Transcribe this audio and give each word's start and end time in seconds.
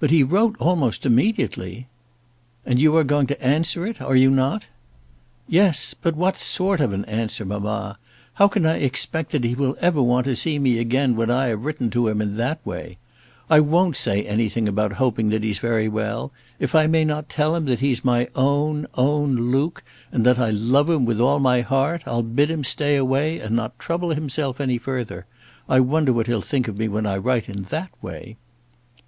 "But 0.00 0.10
he 0.10 0.24
wrote 0.24 0.56
almost 0.58 1.06
immediately." 1.06 1.86
"And 2.66 2.80
you 2.80 2.96
are 2.96 3.04
going 3.04 3.28
to 3.28 3.40
answer 3.40 3.86
it; 3.86 4.02
are 4.02 4.16
you 4.16 4.28
not?" 4.28 4.66
"Yes; 5.46 5.94
but 6.02 6.16
what 6.16 6.36
sort 6.36 6.80
of 6.80 6.92
an 6.92 7.04
answer, 7.04 7.44
mamma? 7.44 7.96
How 8.32 8.48
can 8.48 8.66
I 8.66 8.78
expect 8.78 9.30
that 9.30 9.44
he 9.44 9.54
will 9.54 9.76
ever 9.80 10.02
want 10.02 10.24
to 10.24 10.34
see 10.34 10.58
me 10.58 10.80
again 10.80 11.14
when 11.14 11.30
I 11.30 11.46
have 11.50 11.64
written 11.64 11.88
to 11.90 12.08
him 12.08 12.20
in 12.20 12.36
that 12.36 12.66
way? 12.66 12.98
I 13.48 13.60
won't 13.60 13.94
say 13.94 14.24
anything 14.26 14.66
about 14.66 14.94
hoping 14.94 15.28
that 15.28 15.44
he's 15.44 15.60
very 15.60 15.86
well. 15.86 16.32
If 16.58 16.74
I 16.74 16.88
may 16.88 17.04
not 17.04 17.28
tell 17.28 17.54
him 17.54 17.66
that 17.66 17.78
he's 17.78 18.04
my 18.04 18.26
own, 18.34 18.88
own, 18.94 19.36
own 19.38 19.52
Luke, 19.52 19.84
and 20.10 20.26
that 20.26 20.40
I 20.40 20.50
love 20.50 20.90
him 20.90 21.04
with 21.04 21.20
all 21.20 21.38
my 21.38 21.60
heart, 21.60 22.02
I'll 22.06 22.24
bid 22.24 22.50
him 22.50 22.64
stay 22.64 22.96
away 22.96 23.38
and 23.38 23.54
not 23.54 23.78
trouble 23.78 24.08
himself 24.10 24.60
any 24.60 24.78
further. 24.78 25.26
I 25.68 25.78
wonder 25.78 26.12
what 26.12 26.26
he'll 26.26 26.42
think 26.42 26.66
of 26.66 26.76
me 26.76 26.88
when 26.88 27.06
I 27.06 27.16
write 27.18 27.48
in 27.48 27.62
that 27.70 27.92
way!" 28.02 28.36